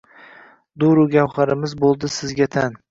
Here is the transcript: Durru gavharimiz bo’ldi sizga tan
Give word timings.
Durru 0.85 1.05
gavharimiz 1.13 1.79
bo’ldi 1.87 2.15
sizga 2.19 2.55
tan 2.59 2.79